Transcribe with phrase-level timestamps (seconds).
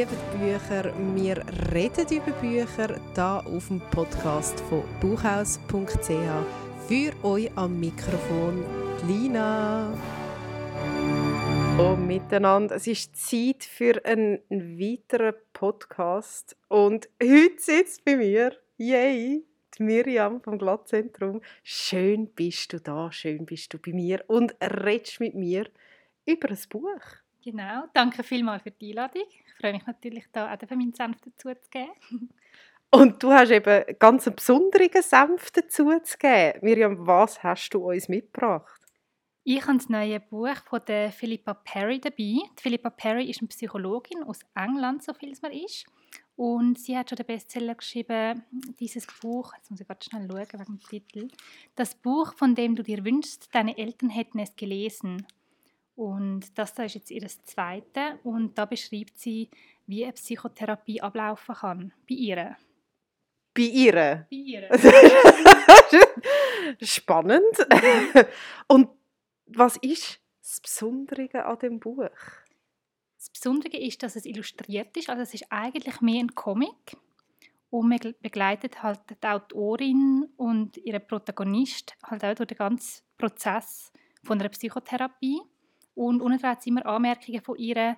[0.00, 6.08] lieben Bücher, wir reden über Bücher hier auf dem Podcast von buchhaus.ch.
[6.88, 8.64] Für euch am Mikrofon
[9.06, 9.92] Lina.
[11.76, 19.44] Hallo miteinander, es ist Zeit für einen weiteren Podcast und heute sitzt bei mir, yay,
[19.76, 21.42] die Miriam vom Glattzentrum.
[21.62, 25.66] Schön bist du da, schön bist du bei mir und redest mit mir
[26.24, 27.20] über ein Buch.
[27.42, 29.22] Genau, danke vielmals für die Einladung.
[29.28, 31.90] Ich freue mich natürlich, da auch meinen Senf dazu zu geben.
[32.92, 36.58] Und du hast eben ganz einen besonderen Senf dazu zu geben.
[36.62, 38.80] Miriam, was hast du uns mitgebracht?
[39.44, 42.16] Ich habe das neue Buch von der Philippa Perry dabei.
[42.16, 45.86] Die Philippa Perry ist eine Psychologin aus England, so viel es mir ist.
[46.36, 48.42] Und sie hat schon den Bestseller geschrieben,
[48.80, 51.28] dieses Buch, jetzt muss ich gerade schnell schauen wegen dem Titel,
[51.74, 55.26] das Buch, von dem du dir wünschst, deine Eltern hätten es gelesen.
[56.00, 59.50] Und das da ist jetzt ihr zweite und da beschreibt sie,
[59.86, 61.92] wie eine Psychotherapie ablaufen kann.
[62.08, 62.56] Bei ihr.
[63.52, 64.26] Bei ihr?
[64.30, 64.70] Bei ihr.
[66.80, 67.54] Spannend.
[68.66, 68.88] und
[69.44, 72.08] was ist das Besondere an dem Buch?
[73.18, 75.10] Das Besondere ist, dass es illustriert ist.
[75.10, 76.96] Also es ist eigentlich mehr ein Comic.
[77.68, 83.92] Und man begleitet halt die Autorin und ihren Protagonist halt auch durch den ganzen Prozess
[84.24, 85.42] von einer Psychotherapie.
[85.94, 87.96] Und unten dran sind immer Anmerkungen von ihr,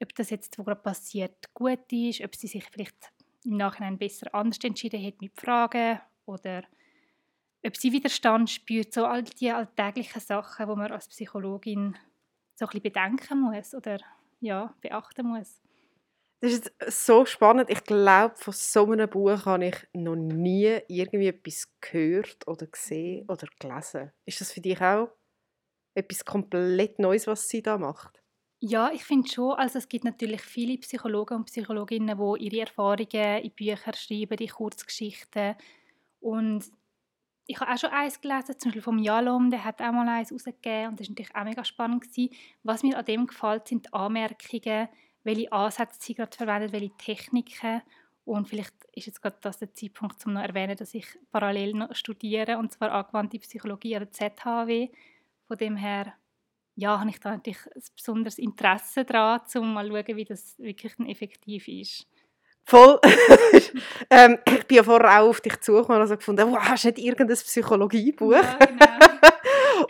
[0.00, 3.12] ob das jetzt, was gerade passiert, gut ist, ob sie sich vielleicht
[3.44, 6.62] im Nachhinein besser anders entschieden hat mit Fragen oder
[7.66, 11.96] ob sie Widerstand spürt, so all die alltäglichen Sachen, wo man als Psychologin
[12.54, 13.98] so ein bisschen bedenken muss oder
[14.40, 15.60] ja, beachten muss.
[16.40, 17.68] Das ist so spannend.
[17.68, 23.28] Ich glaube, von so einem Buch habe ich noch nie irgendwie etwas gehört oder gesehen
[23.28, 24.12] oder gelesen.
[24.24, 25.08] Ist das für dich auch
[25.98, 28.22] etwas komplett Neues, was sie da macht?
[28.60, 29.52] Ja, ich finde schon.
[29.52, 34.48] Also es gibt natürlich viele Psychologen und Psychologinnen, die ihre Erfahrungen in Bücher schreiben, in
[34.48, 35.54] Kurzgeschichten.
[36.20, 36.64] Und
[37.46, 40.32] ich habe auch schon eins gelesen, zum Beispiel vom Jalom, der hat auch mal eins
[40.32, 42.02] rausgegeben und das war natürlich auch mega spannend.
[42.02, 42.30] Gewesen.
[42.62, 44.88] Was mir an dem gefällt, sind die Anmerkungen,
[45.22, 47.82] welche Ansätze sie gerade verwendet, welche Techniken.
[48.24, 51.72] Und vielleicht ist jetzt gerade das der Zeitpunkt, um noch zu erwähnen, dass ich parallel
[51.74, 54.90] noch studiere, und zwar angewandte Psychologie an der ZHW.
[55.48, 56.12] Von dem her
[56.76, 60.56] ja, habe ich da natürlich ein besonderes Interesse daran, um mal zu schauen, wie das
[60.58, 62.06] wirklich effektiv ist.
[62.64, 63.00] Voll.
[64.10, 66.88] ähm, ich bin ja vorher auch auf dich zugekommen und habe gefunden, wow, hast du
[66.88, 68.32] nicht irgendein Psychologiebuch?
[68.32, 68.84] Ja, genau.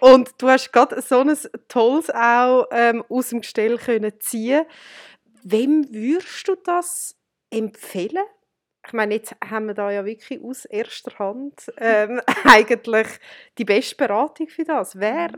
[0.14, 1.36] und du hast gerade so ein
[1.66, 4.64] tolles auch ähm, aus dem Gestell können ziehen.
[5.42, 7.16] Wem würdest du das
[7.50, 8.25] empfehlen?
[8.88, 13.06] Ich meine, jetzt haben wir da ja wirklich aus erster Hand ähm, eigentlich
[13.59, 14.99] die beste Beratung für das.
[14.99, 15.32] Wer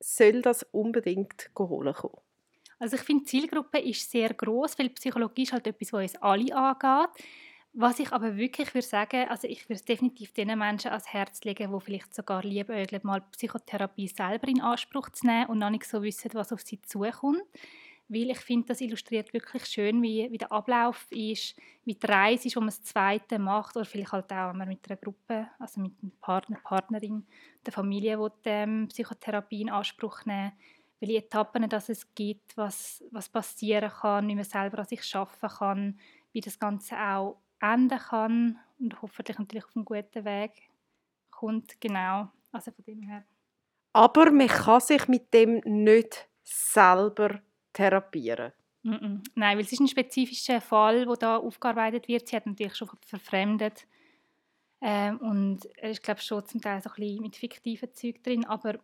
[0.00, 2.20] soll das unbedingt holen kommen?
[2.80, 6.22] Also ich finde, die Zielgruppe ist sehr groß, weil Psychologie ist halt etwas, was uns
[6.22, 7.24] alle angeht.
[7.74, 11.44] Was ich aber wirklich würde sagen, also ich würde es definitiv den Menschen ans Herz
[11.44, 15.84] legen, die vielleicht sogar liebäugeln, mal Psychotherapie selber in Anspruch zu nehmen und noch nicht
[15.84, 17.42] so wissen, was auf sie zukommt.
[18.08, 21.54] Weil ich finde, das illustriert wirklich schön, wie, wie der Ablauf ist,
[21.84, 24.68] wie die Reise ist, wo man das Zweite macht oder vielleicht halt auch, wenn man
[24.68, 27.26] mit einer Gruppe, also mit einem Partner, Partnerin,
[27.66, 30.52] der Familie, die ähm, Psychotherapie in Anspruch nehmen
[31.00, 35.48] welche Etappen dass es gibt, was, was passieren kann, wie man selber an sich arbeiten
[35.48, 36.00] kann,
[36.32, 40.52] wie das Ganze auch enden kann und hoffentlich natürlich auf einen guten Weg
[41.30, 41.80] kommt.
[41.80, 43.24] Genau, also von dem her.
[43.92, 47.40] Aber man kann sich mit dem nicht selber
[47.72, 48.52] therapieren.
[48.82, 52.28] Nein, weil es ist ein spezifischer Fall, der da aufgearbeitet wird.
[52.28, 53.86] Sie hat natürlich schon verfremdet
[54.80, 58.78] ähm, und ist glaube schon zum Teil so ein bisschen mit fiktiven Zeug drin, aber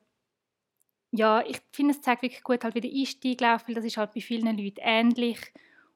[1.17, 3.97] ja, ich finde, es zeigt wirklich gut, halt, wie der Einstieg läuft, weil das ist
[3.97, 5.39] halt bei vielen Leuten ähnlich.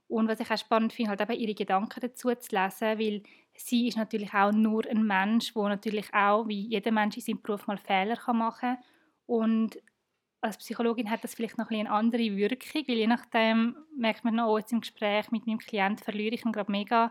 [0.07, 3.23] Und was ich auch spannend finde, halt eben ihre Gedanken dazu zu lesen, weil
[3.53, 7.43] sie ist natürlich auch nur ein Mensch, der natürlich auch, wie jeder Mensch in seinem
[7.43, 8.79] Beruf mal Fehler machen kann.
[9.27, 9.79] Und
[10.41, 14.37] als Psychologin hat das vielleicht noch ein eine andere Wirkung, weil je nachdem merkt man
[14.37, 17.11] noch, oh, jetzt im Gespräch mit meinem Klienten verliere ich ihn gerade mega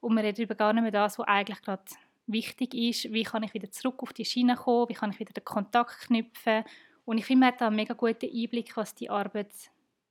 [0.00, 1.82] und man redet über gar nicht mehr das, was eigentlich gerade
[2.26, 3.12] wichtig ist.
[3.12, 4.88] Wie kann ich wieder zurück auf die Schiene kommen?
[4.88, 6.64] Wie kann ich wieder den Kontakt knüpfen?
[7.04, 9.52] Und ich finde, man hat da einen mega guten Einblick, was die Arbeit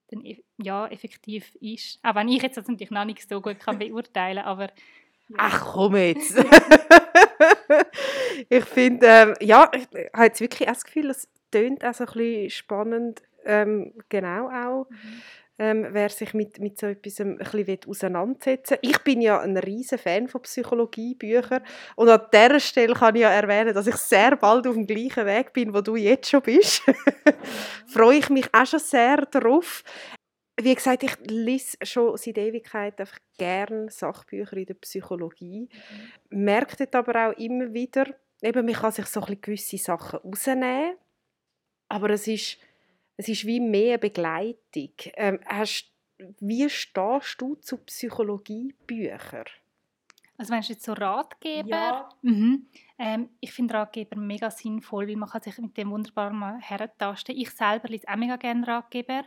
[0.09, 0.23] dann
[0.57, 1.99] ja, effektiv ist.
[2.03, 4.71] Auch wenn ich jetzt das natürlich noch nicht so gut kann beurteilen kann, aber...
[5.37, 6.37] Ach komm jetzt!
[8.49, 12.13] ich finde, ähm, ja, ich habe jetzt wirklich das Gefühl, es tönt auch so ein
[12.13, 14.89] bisschen spannend, ähm, genau auch.
[14.89, 15.21] Mhm
[15.59, 18.91] ähm, wer sich mit, mit so etwas ein bisschen auseinandersetzen will.
[18.91, 21.63] Ich bin ja ein riesen Fan von Psychologiebüchern
[21.95, 25.25] und an dieser Stelle kann ich ja erwähnen, dass ich sehr bald auf dem gleichen
[25.25, 26.83] Weg bin, wo du jetzt schon bist.
[27.87, 29.83] Freue ich mich auch schon sehr darauf.
[30.61, 35.69] wie gesagt, ich lese schon seit Ewigkeit einfach gerne Sachbücher in der Psychologie.
[36.29, 36.43] Mhm.
[36.43, 38.05] Merke aber auch immer wieder,
[38.43, 40.97] eben, man kann sich so ein gewisse Sachen rausnehmen,
[41.89, 42.57] aber es ist,
[43.17, 44.91] es ist wie mehr Begleitung.
[45.15, 45.91] Ähm, hast,
[46.39, 49.45] wie stehst du zu Psychologiebüchern?
[50.37, 51.69] Also meinst du jetzt so Ratgeber?
[51.69, 52.09] Ja.
[52.21, 52.67] Mhm.
[52.99, 57.35] Ähm, ich finde Ratgeber mega sinnvoll, weil man kann sich mit dem wunderbar mal herentasten.
[57.35, 59.23] Ich selber lese auch mega gerne Ratgeber,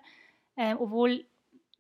[0.54, 1.24] äh, obwohl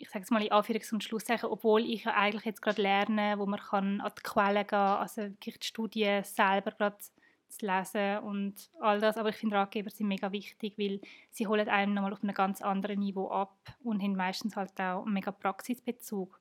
[0.00, 3.38] ich sage es mal in Anführungs- und Schlusszeichen, obwohl ich ja eigentlich jetzt gerade lerne,
[3.38, 6.96] wo man kann an die Quellen gehen, also wirklich die Studien selber gerade
[7.50, 9.16] zu lesen und all das.
[9.16, 11.00] Aber ich finde Ratgeber sind mega wichtig, weil
[11.30, 15.04] sie holen einem nochmal auf einem ganz anderen Niveau ab und haben meistens halt auch
[15.04, 16.40] einen mega Praxisbezug.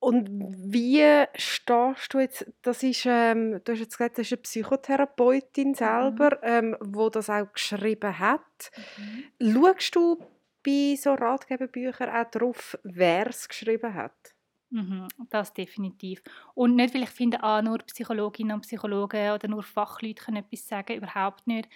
[0.00, 4.42] Und wie stehst du jetzt, das ist, ähm, du hast jetzt gesagt, das ist eine
[4.42, 5.74] Psychotherapeutin mhm.
[5.74, 6.42] selber, mhm.
[6.42, 8.70] ähm, wo das auch geschrieben hat.
[8.96, 9.52] Mhm.
[9.52, 10.18] Schaust du
[10.64, 14.34] bei so Ratgeberbüchern auch darauf, wer es geschrieben hat?
[14.70, 16.22] Mhm, das definitiv.
[16.54, 20.66] Und nicht, weil ich finde, ah, nur Psychologinnen und Psychologen oder nur Fachleute können etwas
[20.68, 21.68] sagen, überhaupt nicht.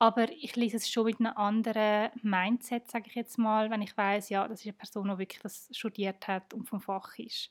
[0.00, 3.96] Aber ich lese es schon mit einem anderen Mindset, sage ich jetzt mal, wenn ich
[3.96, 7.50] weiß, ja, das ist eine Person, die wirklich das studiert hat und vom Fach ist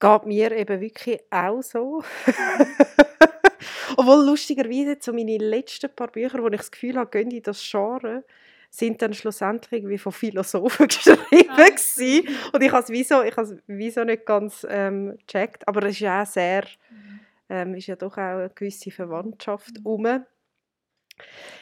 [0.00, 2.02] geht mir eben wirklich auch so.
[3.96, 7.60] Obwohl lustigerweise so meine letzten paar Bücher, wo ich das Gefühl habe, gehen in das
[7.68, 8.24] Genre,
[8.70, 12.52] sind dann schlussendlich wie von Philosophen geschrieben ah.
[12.52, 16.00] und ich habe es wieso, ich habe wieso nicht ganz ähm, gecheckt, aber es ist
[16.00, 17.20] ja auch sehr, mhm.
[17.48, 19.86] ähm, ist ja doch auch eine gewisse Verwandtschaft mhm.
[19.86, 20.24] um.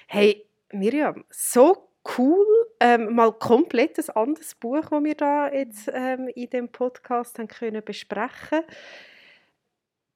[0.06, 1.88] Hey Miriam, so
[2.18, 2.46] cool,
[2.80, 7.48] ähm, mal komplett ein anderes Buch, das wir da jetzt ähm, in dem Podcast haben
[7.48, 8.62] können besprechen.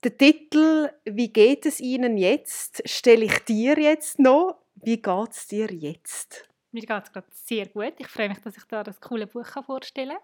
[0.02, 4.56] Der Titel "Wie geht es Ihnen jetzt?" stelle ich dir jetzt noch.
[4.74, 6.49] Wie geht es dir jetzt?
[6.72, 7.94] Mir geht es gerade sehr gut.
[7.98, 10.18] Ich freue mich, dass ich da das coole Buch vorstellen kann.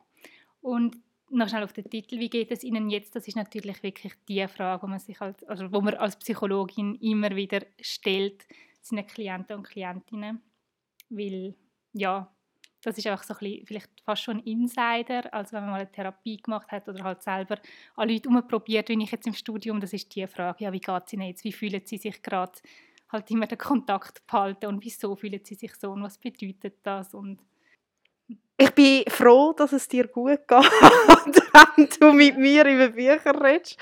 [0.61, 0.97] Und
[1.31, 3.17] noch schnell auf den Titel, wie geht es Ihnen jetzt?
[3.17, 6.95] Das ist natürlich wirklich die Frage, die man sich als, also wo man als Psychologin
[6.97, 8.47] immer wieder stellt,
[8.81, 10.41] seinen Klienten und Klientinnen.
[11.09, 11.55] Weil,
[11.93, 12.33] ja,
[12.83, 15.81] das ist einfach so ein bisschen, vielleicht fast schon ein Insider, als wenn man mal
[15.81, 17.59] eine Therapie gemacht hat oder halt selber
[17.97, 21.03] an Leute umprobiert, wie ich jetzt im Studium, das ist die Frage, ja, wie geht
[21.07, 22.53] es Ihnen jetzt, wie fühlen Sie sich gerade,
[23.11, 27.15] halt immer den Kontakt behalten und wieso fühlen Sie sich so und was bedeutet das
[27.15, 27.41] und
[28.59, 30.51] ich bin froh, dass es dir gut geht,
[31.77, 33.79] wenn du mit mir über Bücher redest.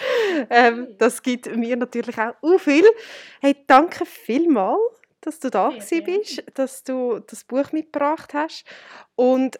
[0.51, 2.85] Ähm, das gibt mir natürlich auch viel.
[3.41, 4.81] Hey, danke vielmals
[5.25, 8.65] dass du da ja, bist, dass du das Buch mitgebracht hast.
[9.15, 9.59] Und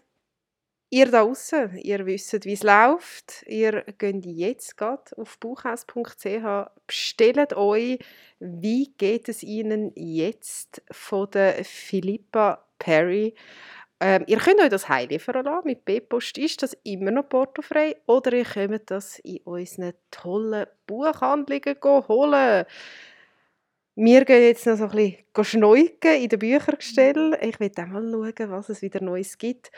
[0.95, 3.43] ihr da draußen, ihr wisst, wie es läuft.
[3.49, 7.99] Ihr geht jetzt gerade auf buchhaus.ch, bestellt euch
[8.39, 13.35] «Wie geht es Ihnen jetzt?» von der Philippa Perry.
[13.99, 15.67] Ähm, ihr könnt euch das heimliefern lassen.
[15.67, 17.97] Mit B-Post ist das immer noch portofrei.
[18.07, 21.77] Oder ihr könnt das in unseren tollen Buchhandlungen
[22.09, 22.67] holen.
[23.97, 27.39] Wir gehen jetzt noch so ein bisschen schneuken in den Büchergestell.
[27.41, 29.71] Ich will auch mal schauen, was es wieder Neues gibt.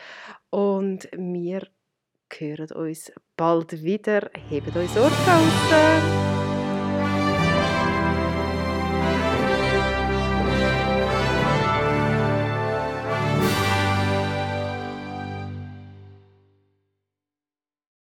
[0.49, 1.69] Und wir
[2.33, 4.31] hören uns bald wieder.
[4.49, 6.36] Hebt euch Sorge aus.